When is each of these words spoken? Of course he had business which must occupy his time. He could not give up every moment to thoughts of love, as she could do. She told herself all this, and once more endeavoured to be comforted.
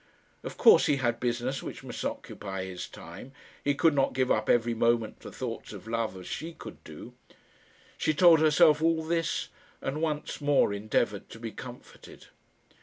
Of 0.41 0.57
course 0.57 0.87
he 0.87 0.95
had 0.95 1.19
business 1.19 1.61
which 1.61 1.83
must 1.83 2.03
occupy 2.03 2.63
his 2.65 2.87
time. 2.87 3.33
He 3.63 3.75
could 3.75 3.93
not 3.93 4.13
give 4.15 4.31
up 4.31 4.49
every 4.49 4.73
moment 4.73 5.19
to 5.19 5.31
thoughts 5.31 5.73
of 5.73 5.87
love, 5.87 6.17
as 6.17 6.25
she 6.25 6.53
could 6.53 6.83
do. 6.83 7.13
She 7.99 8.15
told 8.15 8.39
herself 8.39 8.81
all 8.81 9.03
this, 9.05 9.49
and 9.79 10.01
once 10.01 10.41
more 10.41 10.73
endeavoured 10.73 11.29
to 11.29 11.39
be 11.39 11.51
comforted. 11.51 12.25